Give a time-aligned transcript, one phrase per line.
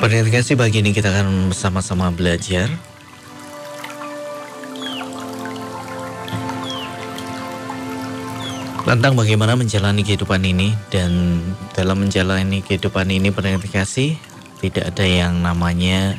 [0.00, 2.72] Pendengar kasih pagi ini kita akan bersama-sama belajar.
[8.80, 11.44] Tentang bagaimana menjalani kehidupan ini dan
[11.76, 13.60] dalam menjalani kehidupan ini pendengar
[14.64, 16.16] tidak ada yang namanya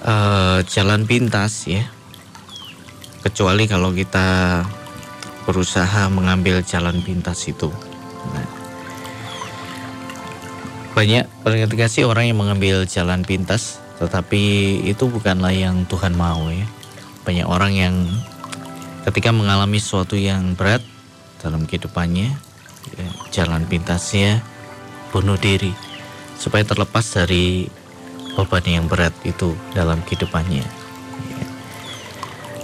[0.00, 1.84] uh, jalan pintas ya.
[3.20, 4.64] Kecuali kalau kita
[5.44, 7.68] berusaha mengambil jalan pintas itu.
[8.32, 8.63] Nah,
[10.94, 11.26] banyak
[11.74, 16.70] kasih orang yang mengambil jalan pintas, tetapi itu bukanlah yang Tuhan mau ya.
[17.26, 17.94] Banyak orang yang
[19.02, 20.86] ketika mengalami sesuatu yang berat
[21.42, 22.30] dalam kehidupannya,
[22.94, 24.38] ya, jalan pintasnya
[25.10, 25.74] bunuh diri
[26.38, 27.66] supaya terlepas dari
[28.38, 30.62] beban yang berat itu dalam kehidupannya.
[30.62, 31.46] Ya.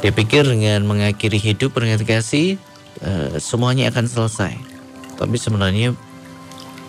[0.06, 2.62] Dia pikir dengan mengakhiri hidup kasih
[3.02, 4.54] uh, semuanya akan selesai,
[5.18, 5.98] tapi sebenarnya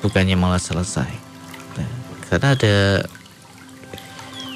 [0.05, 1.30] bukannya malah selesai
[2.31, 3.03] karena ada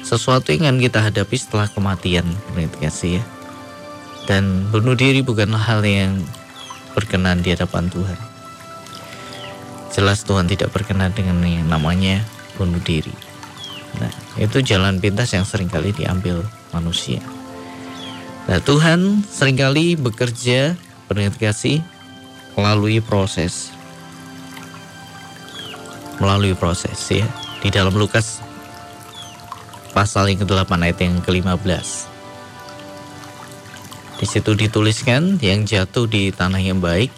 [0.00, 2.24] sesuatu yang akan kita hadapi setelah kematian,
[2.80, 3.22] kasih ya.
[4.24, 6.24] Dan bunuh diri bukanlah hal yang
[6.96, 8.16] berkenan di hadapan Tuhan.
[9.92, 12.24] Jelas Tuhan tidak berkenan dengan yang namanya
[12.56, 13.12] bunuh diri.
[14.00, 17.20] Nah, itu jalan pintas yang sering kali diambil manusia.
[18.48, 20.80] Nah, Tuhan sering kali bekerja
[21.36, 21.84] kasih
[22.56, 23.68] melalui proses.
[26.16, 27.28] Melalui proses ya
[27.60, 28.40] di dalam Lukas
[29.96, 31.88] pasal yang ke-8 ayat yang ke-15.
[34.16, 37.12] Di situ dituliskan yang jatuh di tanah yang baik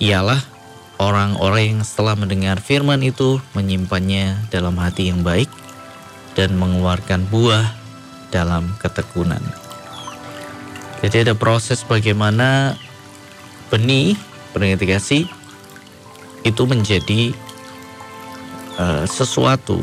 [0.00, 0.40] ialah
[0.96, 5.48] orang-orang yang setelah mendengar firman itu menyimpannya dalam hati yang baik
[6.36, 7.68] dan mengeluarkan buah
[8.32, 9.40] dalam ketekunan.
[11.04, 12.76] Jadi ada proses bagaimana
[13.68, 14.16] benih
[14.56, 15.28] kasih
[16.44, 17.36] itu menjadi
[18.76, 19.80] uh, sesuatu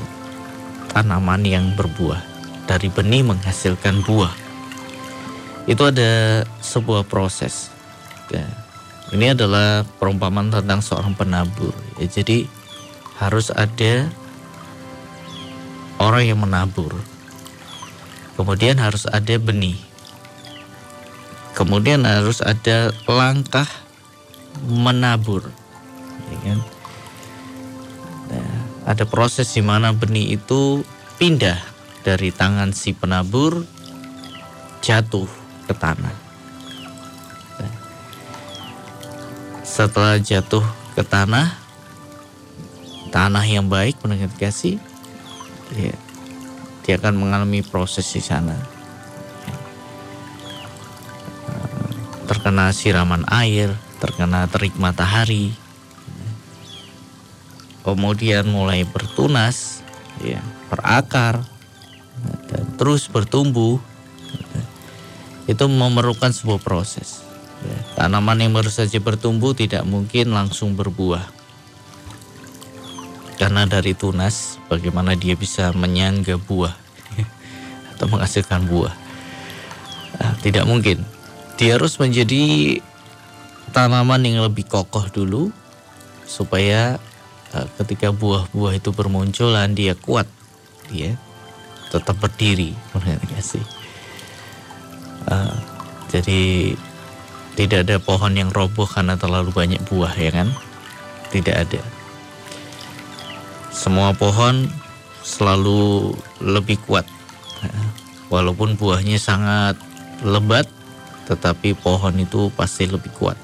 [0.94, 2.22] tanaman yang berbuah.
[2.64, 4.32] Dari benih menghasilkan buah.
[5.68, 7.72] Itu ada sebuah proses.
[8.32, 8.48] Ya.
[9.14, 11.76] ini adalah perumpamaan tentang seorang penabur.
[12.00, 12.50] Ya, jadi
[13.20, 14.10] harus ada
[16.02, 16.98] orang yang menabur.
[18.34, 19.78] Kemudian harus ada benih.
[21.54, 23.70] Kemudian harus ada langkah
[24.66, 25.54] menabur.
[26.34, 26.60] Ya kan?
[28.84, 30.84] Ada proses di mana benih itu
[31.16, 31.60] pindah
[32.04, 33.64] dari tangan si penabur
[34.84, 35.28] jatuh
[35.64, 36.16] ke tanah.
[39.64, 40.62] Setelah jatuh
[40.94, 41.56] ke tanah,
[43.10, 44.78] tanah yang baik mendengar kasih,
[45.74, 45.96] ya,
[46.84, 48.54] dia akan mengalami proses di sana.
[52.30, 55.56] Terkena siraman air, terkena terik matahari,
[57.84, 59.84] kemudian mulai bertunas,
[60.24, 60.40] ya,
[60.72, 61.44] berakar,
[62.50, 63.78] dan terus bertumbuh,
[65.44, 67.22] itu memerlukan sebuah proses.
[67.64, 71.24] Ya, tanaman yang baru saja bertumbuh tidak mungkin langsung berbuah.
[73.40, 76.76] Karena dari tunas, bagaimana dia bisa menyangga buah
[77.96, 78.96] atau menghasilkan buah?
[80.20, 81.04] Nah, tidak mungkin.
[81.60, 82.78] Dia harus menjadi
[83.76, 85.44] tanaman yang lebih kokoh dulu
[86.24, 87.02] supaya
[87.78, 90.26] ketika buah-buah itu bermunculan dia kuat.
[90.90, 91.14] Dia
[91.94, 92.74] tetap berdiri.
[93.34, 93.64] Kasih.
[95.30, 95.56] Uh,
[96.10, 96.74] jadi
[97.54, 100.50] tidak ada pohon yang roboh karena terlalu banyak buah ya kan?
[101.30, 101.82] Tidak ada.
[103.70, 104.70] Semua pohon
[105.22, 107.06] selalu lebih kuat.
[108.34, 109.78] Walaupun buahnya sangat
[110.26, 110.66] lebat
[111.24, 113.40] tetapi pohon itu pasti lebih kuat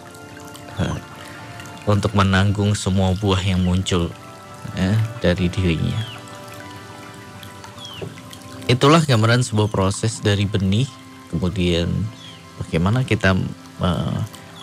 [1.88, 4.12] untuk menanggung semua buah yang muncul
[4.76, 6.00] ya, dari dirinya.
[8.70, 10.86] Itulah gambaran sebuah proses dari benih,
[11.34, 11.90] kemudian
[12.62, 13.34] bagaimana kita
[13.82, 14.20] uh,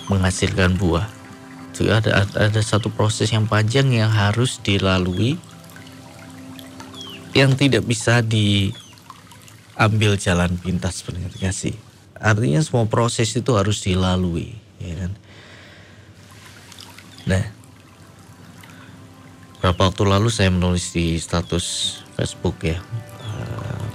[0.06, 1.10] menghasilkan buah.
[1.74, 5.36] Juga ada, ada satu proses yang panjang yang harus dilalui,
[7.36, 11.34] yang tidak bisa diambil jalan pintas pendengar.
[12.16, 15.12] Artinya semua proses itu harus dilalui, ya kan?
[17.26, 17.42] Nah,
[19.58, 22.78] beberapa waktu lalu saya menulis di status Facebook ya,
[23.26, 23.86] uh,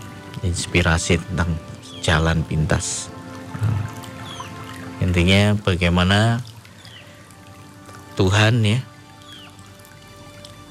[0.44, 1.56] inspirasi tentang
[2.04, 3.08] jalan pintas.
[3.56, 3.84] Uh,
[5.00, 6.44] intinya bagaimana
[8.20, 8.84] Tuhan ya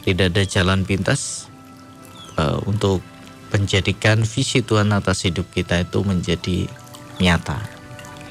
[0.05, 1.49] tidak ada jalan pintas
[2.37, 3.01] uh, untuk
[3.57, 6.69] menjadikan visi Tuhan atas hidup kita itu menjadi
[7.25, 7.57] nyata.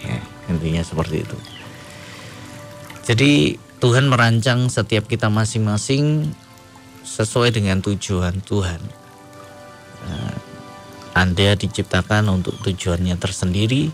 [0.05, 1.37] Ya, intinya seperti itu.
[3.09, 6.35] Jadi Tuhan merancang setiap kita masing-masing
[7.07, 8.83] sesuai dengan tujuan Tuhan.
[10.03, 10.35] uh,
[11.15, 13.87] Anda diciptakan untuk tujuannya tersendiri,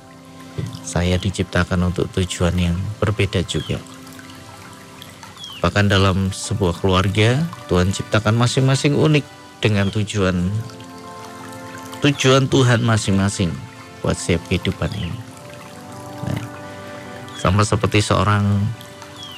[0.82, 3.78] saya diciptakan untuk tujuan yang berbeda juga.
[5.62, 9.26] Bahkan dalam sebuah keluarga, Tuhan ciptakan masing-masing unik
[9.62, 10.50] dengan tujuan
[12.02, 13.50] tujuan Tuhan masing-masing
[14.02, 15.20] buat setiap kehidupan ini.
[16.26, 16.44] Nah,
[17.42, 18.62] sama seperti seorang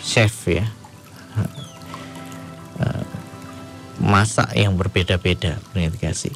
[0.07, 0.63] chef ya,
[2.79, 3.05] eh,
[3.99, 5.59] masak yang berbeda-beda,
[5.99, 6.31] kasih.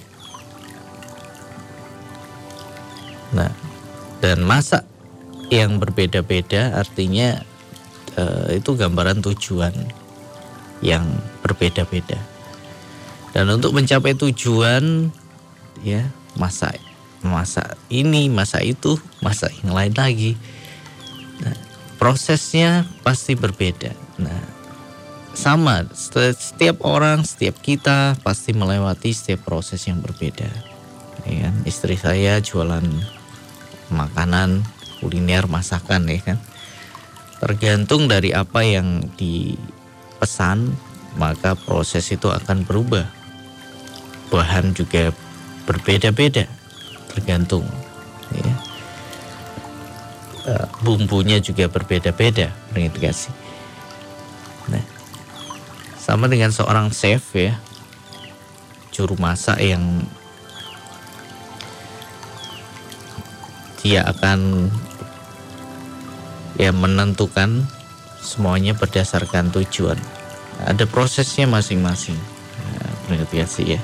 [3.32, 3.56] Nah,
[4.20, 4.84] dan masak
[5.48, 7.44] yang berbeda-beda artinya
[8.20, 9.72] uh, itu gambaran tujuan
[10.84, 11.08] yang
[11.44, 12.20] berbeda-beda.
[13.32, 15.12] Dan untuk mencapai tujuan
[15.84, 16.76] ya masa
[17.24, 20.36] masa ini, masa itu, masa yang lain lagi.
[22.02, 23.94] Prosesnya pasti berbeda.
[24.18, 24.42] Nah,
[25.38, 30.50] sama setiap orang, setiap kita pasti melewati setiap proses yang berbeda.
[31.30, 31.56] Ya kan?
[31.62, 32.90] Istri saya jualan
[33.94, 34.66] makanan,
[34.98, 36.42] kuliner, masakan ya kan
[37.42, 40.78] Tergantung dari apa yang dipesan,
[41.18, 43.10] maka proses itu akan berubah.
[44.30, 45.10] Bahan juga
[45.66, 46.46] berbeda-beda,
[47.10, 47.66] tergantung.
[50.42, 52.50] Eh, bumbunya juga berbeda-beda,
[52.98, 53.30] kasih.
[54.74, 54.82] Nah,
[56.02, 57.62] sama dengan seorang chef ya,
[58.90, 60.02] juru masak yang
[63.86, 64.70] dia akan
[66.58, 67.70] ya menentukan
[68.18, 70.02] semuanya berdasarkan tujuan.
[70.66, 72.18] Ada prosesnya masing-masing.
[73.14, 73.14] Ya,
[73.78, 73.82] ya.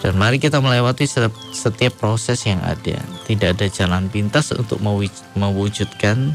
[0.00, 1.04] Dan mari kita melewati
[1.52, 2.96] setiap proses yang ada.
[3.28, 4.80] Tidak ada jalan pintas untuk
[5.36, 6.32] mewujudkan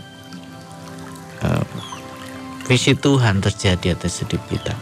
[1.41, 1.65] uh,
[2.69, 4.77] visi Tuhan terjadi atas hidup kita.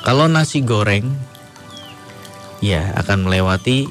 [0.00, 1.12] Kalau nasi goreng,
[2.64, 3.90] ya akan melewati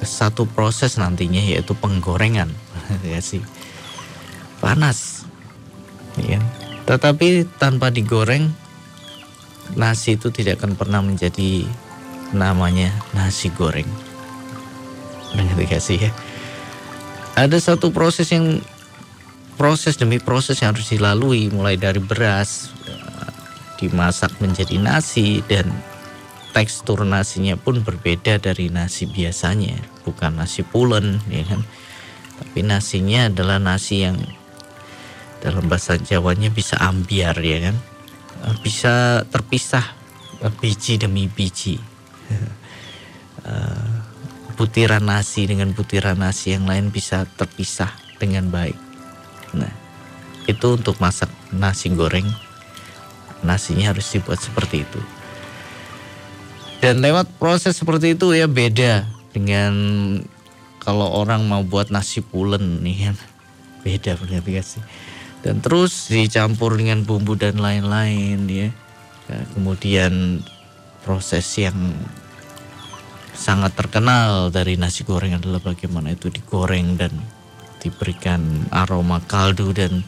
[0.00, 2.48] satu proses nantinya yaitu penggorengan,
[3.12, 3.44] ya sih
[4.62, 5.28] panas.
[6.16, 6.38] Ya.
[6.86, 8.54] Tetapi tanpa digoreng
[9.78, 11.66] nasi itu tidak akan pernah menjadi
[12.32, 13.88] namanya nasi goreng.
[15.32, 16.10] Ngerti gak ya?
[17.32, 18.60] Ada satu proses yang
[19.56, 22.72] proses demi proses yang harus dilalui mulai dari beras
[23.82, 25.66] dimasak menjadi nasi dan
[26.54, 29.74] tekstur nasinya pun berbeda dari nasi biasanya
[30.06, 31.66] bukan nasi pulen ya kan
[32.38, 34.18] tapi nasinya adalah nasi yang
[35.42, 37.76] dalam bahasa Jawanya bisa ambiar ya kan
[38.62, 39.86] bisa terpisah
[40.42, 41.78] eh, biji demi biji.
[43.42, 43.94] Eh,
[44.54, 48.78] butiran nasi dengan butiran nasi yang lain bisa terpisah dengan baik.
[49.58, 49.72] Nah
[50.46, 52.26] itu untuk masak nasi goreng.
[53.42, 55.00] Nasinya harus dibuat seperti itu.
[56.78, 59.74] Dan lewat proses seperti itu ya beda dengan
[60.82, 63.16] kalau orang mau buat nasi pulen nih kan.
[63.82, 64.82] Beda benar sih
[65.42, 68.70] dan terus dicampur dengan bumbu dan lain-lain ya.
[69.26, 70.42] ya kemudian
[71.02, 71.74] proses yang
[73.34, 77.10] sangat terkenal dari nasi goreng adalah bagaimana itu digoreng dan
[77.82, 80.06] diberikan aroma kaldu dan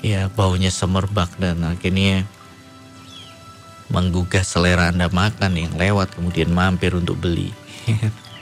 [0.00, 2.24] ya baunya semerbak dan akhirnya
[3.92, 7.52] menggugah selera Anda makan yang lewat kemudian mampir untuk beli.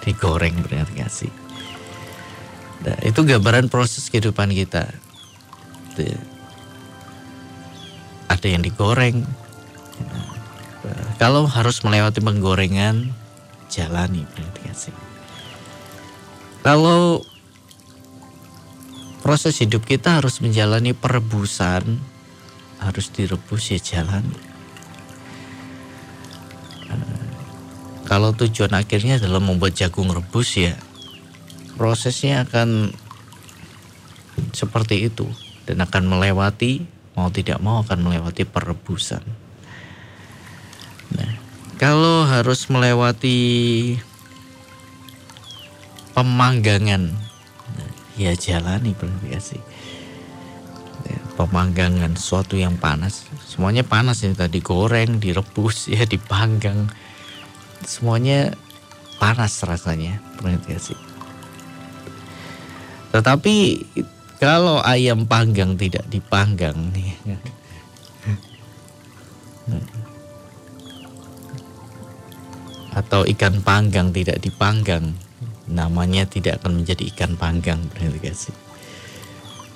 [0.00, 1.32] digoreng berarti sih.
[2.80, 4.88] Nah, itu gambaran proses kehidupan kita
[6.00, 6.20] gitu ya.
[8.32, 9.28] Ada yang digoreng.
[11.20, 13.12] kalau harus melewati penggorengan,
[13.68, 14.96] jalani berarti kasih.
[16.64, 17.20] Kalau
[19.20, 22.00] proses hidup kita harus menjalani perebusan,
[22.80, 24.48] harus direbus ya jalani.
[28.08, 30.74] Kalau tujuan akhirnya adalah membuat jagung rebus ya,
[31.76, 32.90] prosesnya akan
[34.56, 35.28] seperti itu
[35.70, 36.82] dan akan melewati
[37.14, 39.22] mau tidak mau akan melewati perebusan.
[41.14, 41.32] Nah,
[41.78, 43.38] kalau harus melewati
[46.16, 47.14] pemanggangan,
[47.76, 48.98] nah, ya jalani
[49.38, 49.62] sih.
[51.06, 56.90] Ya, pemanggangan suatu yang panas, semuanya panas ya tadi goreng, direbus, ya dipanggang,
[57.86, 58.54] semuanya
[59.22, 60.18] panas rasanya,
[60.82, 60.98] sih.
[63.10, 63.54] Tetapi
[64.40, 67.12] kalau ayam panggang tidak dipanggang nih.
[72.96, 75.14] Atau ikan panggang tidak dipanggang,
[75.70, 77.86] namanya tidak akan menjadi ikan panggang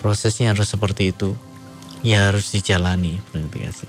[0.02, 1.36] Prosesnya harus seperti itu.
[2.04, 3.88] Ya harus dijalani berarti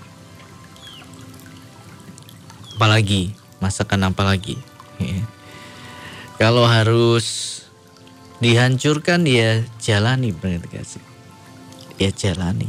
[2.75, 4.55] Apalagi masakan apa lagi?
[4.99, 5.23] Ya.
[6.35, 7.64] Kalau harus
[8.43, 11.03] dihancurkan ya jalani berarti kasih.
[11.95, 12.67] Ya jalani.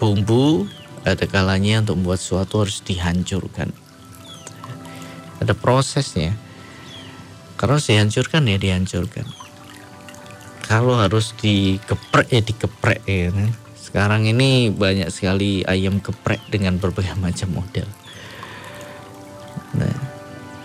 [0.00, 0.66] Bumbu
[1.04, 3.72] ada kalanya untuk membuat sesuatu harus dihancurkan.
[5.40, 6.36] Ada prosesnya.
[7.56, 9.24] Kalau dihancurkan ya dihancurkan.
[10.64, 13.32] Kalau harus dikeprek ya dikeprek ya.
[13.32, 13.50] Kan?
[13.76, 17.88] Sekarang ini banyak sekali ayam geprek dengan berbagai macam model.
[19.74, 19.96] Nah,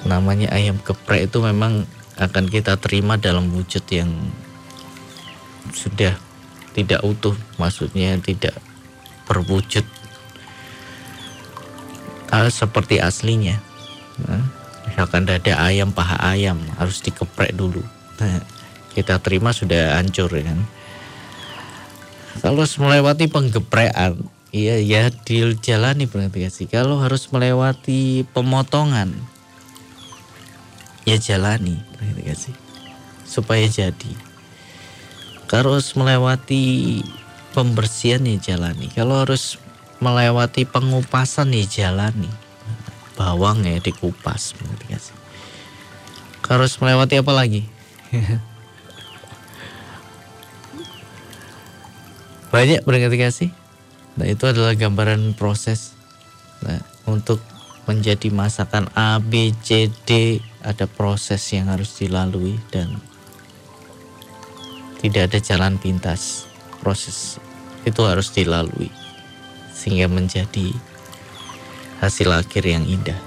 [0.06, 4.12] namanya ayam geprek itu memang akan kita terima dalam wujud yang
[5.76, 6.16] sudah
[6.76, 8.56] tidak utuh, maksudnya tidak
[9.28, 9.84] berwujud
[12.32, 13.60] uh, seperti aslinya.
[14.24, 14.44] Nah,
[14.88, 17.84] misalkan dada ayam, paha ayam harus dikeprek dulu.
[18.20, 18.44] Nah,
[18.96, 20.60] kita terima sudah hancur ya kan.
[22.44, 24.20] Kalau melewati penggeprekan,
[24.52, 26.68] iya ya dijalani berarti sih.
[26.68, 29.16] Kalau harus melewati pemotongan,
[31.08, 31.85] ya jalani
[32.36, 32.56] sih.
[33.26, 34.14] Supaya jadi.
[35.50, 37.00] Harus melewati
[37.56, 38.92] pembersihan ya jalani.
[38.92, 39.56] Kalau harus
[40.04, 42.28] melewati pengupasan ya jalani.
[43.16, 44.52] Bawang ya dikupas
[45.00, 45.16] sih?
[46.44, 47.64] Kalau harus melewati apa lagi?
[52.54, 53.56] Banyak berarti sih?
[54.20, 55.96] Nah itu adalah gambaran proses.
[56.60, 57.40] Nah untuk
[57.86, 62.98] menjadi masakan A, B, C, D ada proses yang harus dilalui dan
[65.02, 66.50] tidak ada jalan pintas.
[66.82, 67.38] Proses
[67.86, 68.90] itu harus dilalui
[69.74, 70.74] sehingga menjadi
[72.02, 73.18] hasil akhir yang indah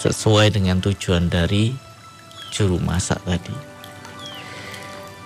[0.00, 1.76] sesuai dengan tujuan dari
[2.54, 3.52] juru masak tadi.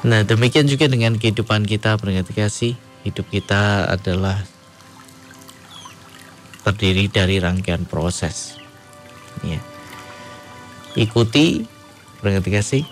[0.02, 2.74] Nah demikian juga dengan kehidupan kita berarti kasih
[3.06, 4.42] hidup kita adalah
[6.62, 8.56] terdiri dari rangkaian proses.
[9.42, 9.58] Ya.
[10.94, 11.66] Ikuti
[12.62, 12.86] sih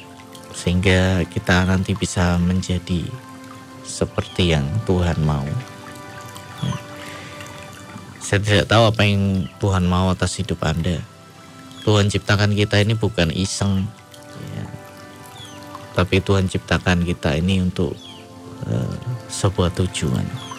[0.50, 3.06] sehingga kita nanti bisa menjadi
[3.86, 5.46] seperti yang Tuhan mau.
[6.62, 6.76] Ya.
[8.18, 10.98] Saya tidak tahu apa yang Tuhan mau atas hidup Anda.
[11.86, 13.88] Tuhan ciptakan kita ini bukan iseng,
[14.52, 14.66] ya.
[15.96, 17.96] tapi Tuhan ciptakan kita ini untuk
[18.68, 18.94] uh,
[19.32, 20.49] sebuah tujuan.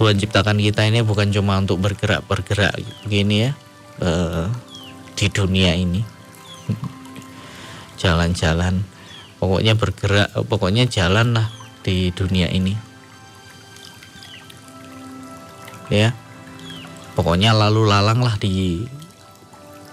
[0.00, 2.72] Tuhan ciptakan kita ini bukan cuma untuk bergerak-bergerak
[3.04, 3.50] begini ya
[4.00, 4.48] uh,
[5.12, 6.00] di dunia ini.
[8.00, 8.80] Jalan-jalan,
[9.36, 11.52] pokoknya bergerak, pokoknya jalan lah
[11.84, 12.72] di dunia ini.
[15.92, 16.16] Ya,
[17.12, 18.88] pokoknya lalu lalang lah di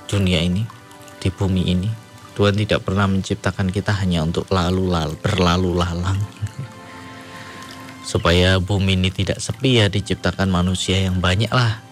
[0.07, 0.63] dunia ini,
[1.19, 1.91] di bumi ini.
[2.39, 6.21] Tuhan tidak pernah menciptakan kita hanya untuk lalu lalu berlalu lalang
[8.07, 11.83] supaya bumi ini tidak sepi ya diciptakan manusia yang banyak lah.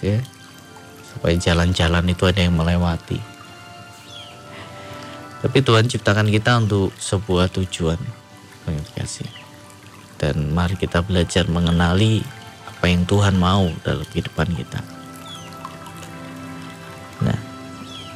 [0.00, 0.20] Ya.
[1.14, 3.16] supaya jalan-jalan itu ada yang melewati.
[5.40, 7.96] Tapi Tuhan ciptakan kita untuk sebuah tujuan.
[8.96, 9.28] Kasih.
[10.20, 12.20] Dan mari kita belajar mengenali
[12.68, 14.80] apa yang Tuhan mau dalam kehidupan kita.
[17.24, 17.38] Nah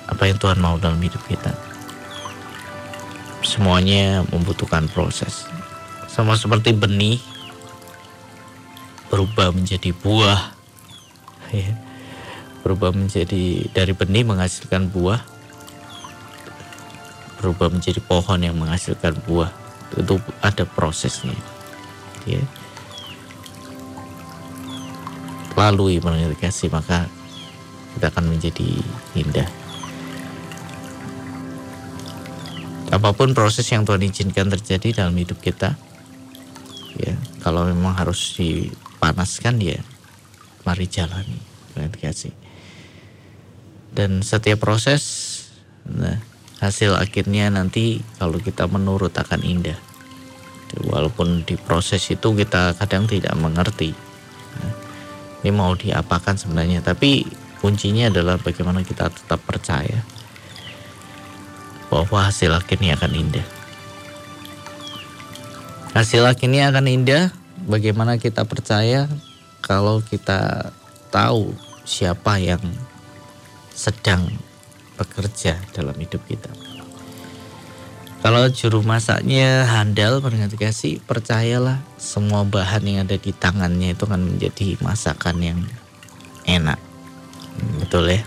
[0.09, 1.53] apa yang Tuhan mau dalam hidup kita?
[3.41, 5.49] Semuanya membutuhkan proses
[6.19, 7.23] sama seperti benih
[9.07, 10.59] berubah menjadi buah.
[11.55, 11.79] Ya.
[12.67, 15.23] berubah menjadi dari benih menghasilkan buah
[17.39, 19.49] berubah menjadi pohon yang menghasilkan buah.
[19.95, 21.39] Itu ada prosesnya.
[22.27, 22.43] Ya.
[25.55, 26.03] Lalui
[26.35, 27.07] kasih maka
[27.95, 28.69] kita akan menjadi
[29.15, 29.47] indah.
[32.91, 35.79] Apa pun proses yang Tuhan izinkan terjadi dalam hidup kita
[36.99, 39.81] ya kalau memang harus dipanaskan ya
[40.67, 41.41] mari jalani.
[41.79, 42.35] Kasih
[43.95, 45.03] dan setiap proses
[45.87, 46.19] nah
[46.59, 49.79] hasil akhirnya nanti kalau kita menurut akan indah.
[50.69, 53.97] Walaupun di proses itu kita kadang tidak mengerti
[54.59, 54.75] nah,
[55.41, 56.83] ini mau diapakan sebenarnya.
[56.85, 57.25] Tapi
[57.63, 60.03] kuncinya adalah bagaimana kita tetap percaya
[61.89, 63.58] bahwa hasil akhirnya akan indah
[65.99, 67.35] Hasil akhirnya akan indah.
[67.67, 69.11] Bagaimana kita percaya
[69.59, 70.71] kalau kita
[71.11, 71.51] tahu
[71.83, 72.63] siapa yang
[73.75, 74.31] sedang
[74.95, 76.55] bekerja dalam hidup kita.
[78.23, 80.23] Kalau juru masaknya handal
[80.55, 85.61] kasih percayalah semua bahan yang ada di tangannya itu akan menjadi masakan yang
[86.47, 86.79] enak.
[87.83, 88.23] Betul ya?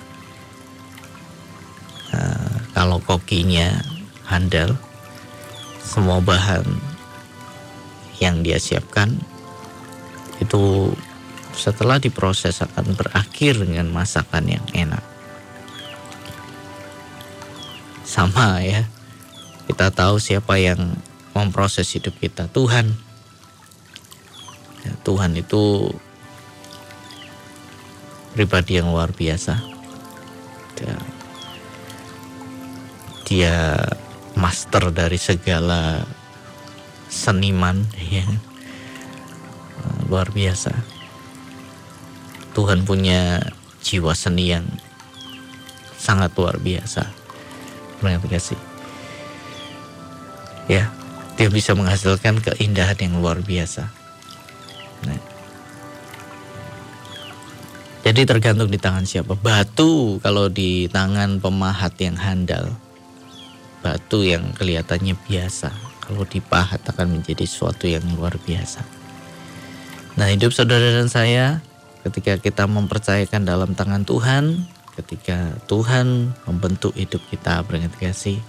[2.11, 3.79] Uh, kalau kokinya
[4.27, 4.75] handal,
[5.87, 6.90] semua bahan
[8.21, 9.17] yang dia siapkan
[10.37, 10.93] itu
[11.57, 15.03] setelah diproses akan berakhir dengan masakan yang enak.
[18.05, 18.85] Sama ya,
[19.67, 20.95] kita tahu siapa yang
[21.33, 22.91] memproses hidup kita, Tuhan.
[24.81, 25.93] Ya, Tuhan itu
[28.33, 29.59] pribadi yang luar biasa.
[30.75, 30.95] Dia,
[33.27, 33.55] dia
[34.35, 36.03] master dari segala
[37.11, 38.23] seniman ya
[40.07, 40.71] luar biasa.
[42.55, 43.43] Tuhan punya
[43.83, 44.63] jiwa seni yang
[45.99, 47.03] sangat luar biasa.
[47.99, 48.59] Terima kasih.
[50.71, 50.87] Ya
[51.35, 53.91] dia bisa menghasilkan keindahan yang luar biasa.
[55.01, 55.17] Nah.
[58.01, 59.35] jadi tergantung di tangan siapa.
[59.35, 62.71] Batu kalau di tangan pemahat yang handal.
[63.81, 69.01] Batu yang kelihatannya biasa kalau dipahat akan menjadi sesuatu yang luar biasa
[70.19, 71.63] Nah hidup saudara dan saya
[72.03, 74.67] ketika kita mempercayakan dalam tangan Tuhan,
[74.99, 78.41] ketika Tuhan membentuk hidup kita beringat kasih,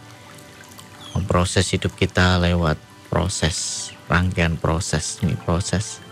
[1.14, 2.80] memproses hidup kita lewat
[3.12, 6.02] proses, rangkaian proses demi proses.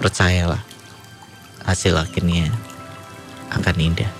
[0.00, 0.62] Percayalah,
[1.68, 2.48] hasil akhirnya
[3.52, 4.12] akan indah.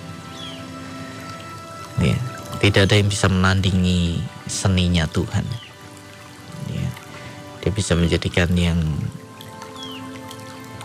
[1.97, 2.17] Ya,
[2.61, 5.45] tidak ada yang bisa menandingi seninya Tuhan.
[6.71, 6.89] Ya,
[7.63, 8.79] dia bisa menjadikan yang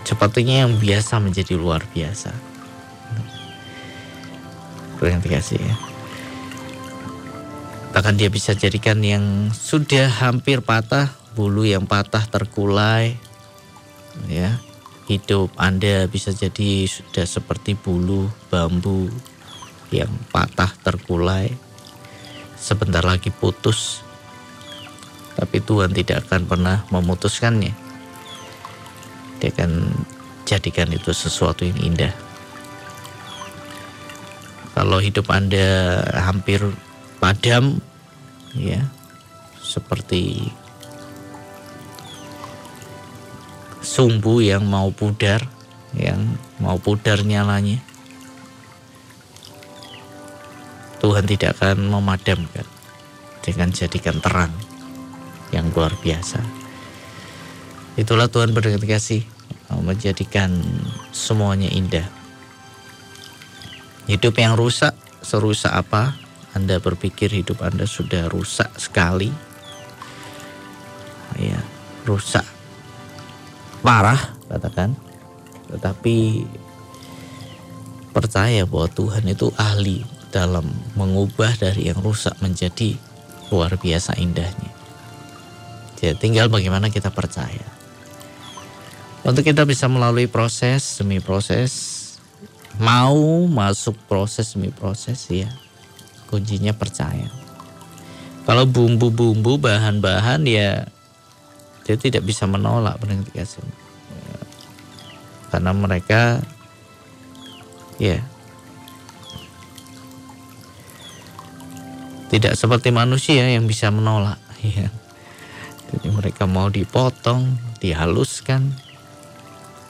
[0.02, 2.30] sepertinya yang biasa menjadi luar biasa.
[5.02, 5.76] Terima kasih ya.
[7.90, 13.18] Bahkan dia bisa jadikan yang sudah hampir patah, bulu yang patah terkulai,
[14.30, 14.62] ya.
[15.10, 19.10] Hidup Anda bisa jadi sudah seperti bulu bambu
[19.90, 21.52] yang patah terkulai,
[22.62, 24.06] sebentar lagi putus,
[25.34, 27.82] tapi Tuhan tidak akan pernah memutuskannya
[29.42, 29.90] dia akan
[30.46, 32.14] jadikan itu sesuatu yang indah.
[34.70, 36.62] Kalau hidup Anda hampir
[37.18, 37.82] padam,
[38.54, 38.86] ya,
[39.58, 40.46] seperti
[43.82, 45.42] sumbu yang mau pudar,
[45.98, 47.82] yang mau pudar nyalanya,
[51.02, 52.62] Tuhan tidak akan memadamkan
[53.42, 54.54] dengan jadikan terang
[55.50, 56.38] yang luar biasa.
[57.98, 59.26] Itulah Tuhan berterima kasih
[59.82, 60.62] menjadikan
[61.10, 62.06] semuanya indah.
[64.06, 64.94] Hidup yang rusak,
[65.26, 66.14] serusak apa?
[66.54, 69.34] Anda berpikir hidup Anda sudah rusak sekali.
[71.34, 71.58] Ya,
[72.06, 72.46] rusak.
[73.82, 74.94] Parah katakan.
[75.72, 76.46] Tetapi
[78.12, 82.96] percaya bahwa Tuhan itu ahli dalam mengubah dari yang rusak menjadi
[83.52, 84.72] luar biasa indahnya.
[86.00, 87.68] Jadi tinggal bagaimana kita percaya.
[89.22, 91.70] Untuk kita bisa melalui proses demi proses,
[92.80, 95.46] mau masuk proses demi proses ya,
[96.26, 97.30] kuncinya percaya.
[98.42, 100.90] Kalau bumbu-bumbu, bahan-bahan ya
[101.86, 103.46] dia tidak bisa menolak penelitian
[105.52, 106.40] karena mereka
[108.00, 108.24] ya
[112.32, 114.88] tidak seperti manusia yang bisa menolak ya.
[115.92, 118.72] Jadi mereka mau dipotong, dihaluskan,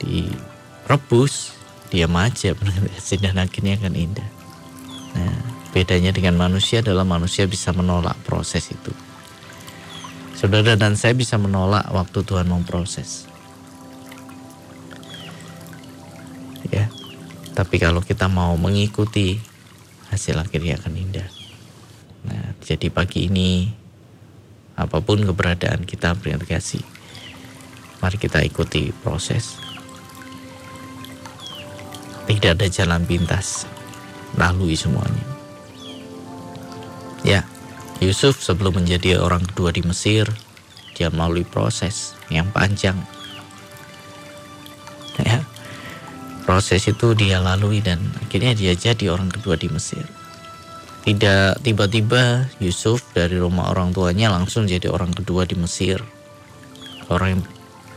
[0.02, 1.54] direbus
[1.94, 2.58] diam aja.
[3.22, 4.28] Dan akhirnya akan indah.
[5.14, 5.38] Nah
[5.70, 8.90] bedanya dengan manusia adalah manusia bisa menolak proses itu.
[10.34, 13.30] Saudara dan saya bisa menolak waktu Tuhan memproses.
[16.74, 16.90] Ya
[17.54, 19.38] tapi kalau kita mau mengikuti
[20.10, 21.41] hasil akhirnya akan indah
[22.62, 23.68] jadi pagi ini
[24.78, 26.82] apa pun keberadaan kita beri kasih
[28.00, 29.72] mari kita ikuti proses
[32.32, 33.68] tidak ada jalan pintas.
[34.38, 35.26] Lalui semuanya.
[37.22, 37.44] Ya,
[38.00, 40.26] Yusuf sebelum menjadi orang kedua di Mesir,
[40.96, 42.96] dia melalui proses yang panjang.
[45.20, 45.44] Ya,
[46.48, 50.02] proses itu dia lalui dan akhirnya dia jadi orang kedua di Mesir.
[51.02, 55.98] Tidak tiba-tiba Yusuf dari rumah orang tuanya langsung jadi orang kedua di Mesir.
[57.10, 57.42] Orang yang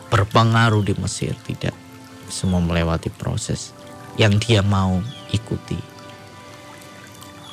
[0.10, 1.78] berpengaruh di Mesir, tidak.
[2.26, 3.78] Semua melewati proses
[4.18, 5.78] yang dia mau ikuti.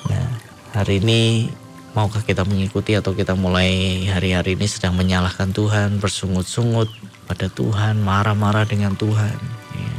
[0.09, 0.31] Nah,
[0.73, 1.53] hari ini
[1.93, 6.89] maukah kita mengikuti atau kita mulai hari-hari ini sedang menyalahkan Tuhan, bersungut-sungut
[7.29, 9.37] pada Tuhan, marah-marah dengan Tuhan,
[9.77, 9.95] ya.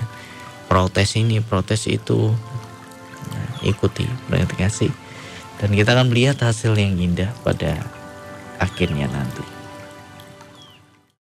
[0.65, 2.33] protes ini, protes itu,
[3.29, 4.91] nah, ikuti, berarti kasih,
[5.63, 7.79] dan kita akan melihat hasil yang indah pada
[8.59, 9.52] akhirnya nanti.